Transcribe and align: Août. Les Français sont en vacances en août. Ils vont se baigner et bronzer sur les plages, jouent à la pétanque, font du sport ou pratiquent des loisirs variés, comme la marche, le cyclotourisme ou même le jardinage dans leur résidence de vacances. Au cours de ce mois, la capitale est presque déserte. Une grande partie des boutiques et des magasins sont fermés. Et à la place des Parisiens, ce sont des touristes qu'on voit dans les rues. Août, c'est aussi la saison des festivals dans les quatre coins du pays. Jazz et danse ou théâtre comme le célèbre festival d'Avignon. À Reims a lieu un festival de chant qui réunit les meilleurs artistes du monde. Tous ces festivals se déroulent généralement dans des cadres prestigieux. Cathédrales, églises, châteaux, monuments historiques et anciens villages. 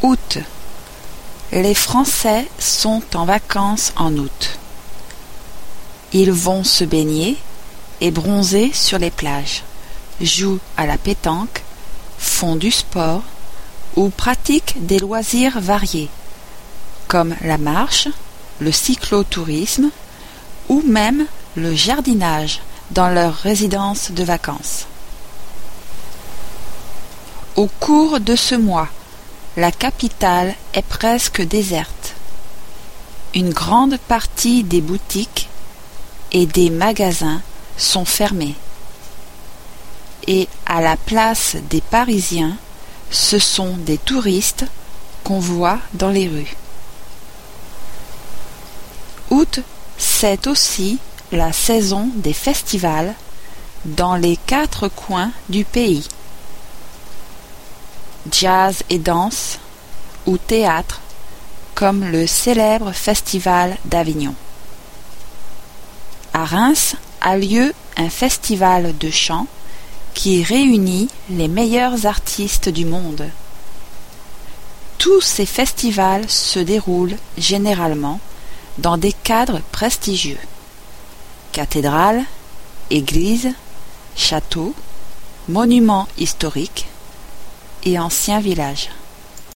Août. 0.00 0.38
Les 1.50 1.74
Français 1.74 2.46
sont 2.60 3.02
en 3.14 3.24
vacances 3.24 3.92
en 3.96 4.16
août. 4.16 4.58
Ils 6.12 6.30
vont 6.30 6.62
se 6.62 6.84
baigner 6.84 7.36
et 8.00 8.12
bronzer 8.12 8.70
sur 8.72 8.98
les 8.98 9.10
plages, 9.10 9.64
jouent 10.20 10.60
à 10.76 10.86
la 10.86 10.98
pétanque, 10.98 11.64
font 12.16 12.54
du 12.54 12.70
sport 12.70 13.24
ou 13.96 14.10
pratiquent 14.10 14.76
des 14.86 15.00
loisirs 15.00 15.58
variés, 15.60 16.10
comme 17.08 17.34
la 17.40 17.58
marche, 17.58 18.06
le 18.60 18.70
cyclotourisme 18.70 19.90
ou 20.68 20.80
même 20.86 21.26
le 21.56 21.74
jardinage 21.74 22.60
dans 22.92 23.08
leur 23.08 23.34
résidence 23.34 24.12
de 24.12 24.22
vacances. 24.22 24.86
Au 27.56 27.66
cours 27.80 28.20
de 28.20 28.36
ce 28.36 28.54
mois, 28.54 28.88
la 29.58 29.72
capitale 29.72 30.54
est 30.72 30.86
presque 30.86 31.42
déserte. 31.42 32.14
Une 33.34 33.52
grande 33.52 33.98
partie 33.98 34.62
des 34.62 34.80
boutiques 34.80 35.48
et 36.30 36.46
des 36.46 36.70
magasins 36.70 37.42
sont 37.76 38.04
fermés. 38.04 38.54
Et 40.28 40.46
à 40.64 40.80
la 40.80 40.96
place 40.96 41.56
des 41.70 41.80
Parisiens, 41.80 42.56
ce 43.10 43.40
sont 43.40 43.76
des 43.78 43.98
touristes 43.98 44.64
qu'on 45.24 45.40
voit 45.40 45.80
dans 45.94 46.10
les 46.10 46.28
rues. 46.28 46.56
Août, 49.30 49.58
c'est 49.96 50.46
aussi 50.46 51.00
la 51.32 51.52
saison 51.52 52.08
des 52.14 52.32
festivals 52.32 53.12
dans 53.84 54.14
les 54.14 54.36
quatre 54.36 54.86
coins 54.86 55.32
du 55.48 55.64
pays. 55.64 56.06
Jazz 58.30 58.82
et 58.90 58.98
danse 58.98 59.58
ou 60.26 60.36
théâtre 60.38 61.00
comme 61.74 62.04
le 62.04 62.26
célèbre 62.26 62.92
festival 62.92 63.76
d'Avignon. 63.84 64.34
À 66.32 66.44
Reims 66.44 66.96
a 67.20 67.36
lieu 67.36 67.72
un 67.96 68.10
festival 68.10 68.96
de 68.98 69.10
chant 69.10 69.46
qui 70.14 70.42
réunit 70.42 71.08
les 71.30 71.48
meilleurs 71.48 72.06
artistes 72.06 72.68
du 72.68 72.84
monde. 72.84 73.28
Tous 74.98 75.20
ces 75.20 75.46
festivals 75.46 76.28
se 76.28 76.58
déroulent 76.58 77.16
généralement 77.36 78.18
dans 78.78 78.96
des 78.96 79.12
cadres 79.12 79.60
prestigieux. 79.70 80.40
Cathédrales, 81.52 82.24
églises, 82.90 83.52
châteaux, 84.16 84.74
monuments 85.48 86.08
historiques 86.18 86.88
et 87.88 87.98
anciens 87.98 88.40
villages. 88.40 88.90